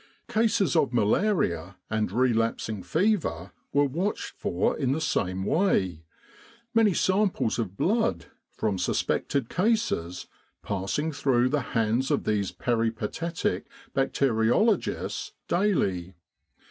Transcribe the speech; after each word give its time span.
Cases 0.27 0.75
of 0.75 0.91
malaria 0.93 1.75
and 1.87 2.11
relapsing 2.11 2.81
fever 2.81 3.51
were 3.71 3.85
watched 3.85 4.33
for 4.35 4.75
in 4.75 4.93
the 4.93 4.99
same 4.99 5.43
way, 5.43 6.01
many 6.73 6.91
samples 6.91 7.59
of 7.59 7.77
blood 7.77 8.25
from 8.49 8.79
suspected 8.79 9.47
cases 9.47 10.25
passing 10.63 11.11
through 11.11 11.49
the 11.49 11.61
hands 11.77 12.09
of 12.09 12.23
these 12.23 12.51
peripatetic 12.51 13.67
bacteriologists 13.93 15.33
daily. 15.47 16.15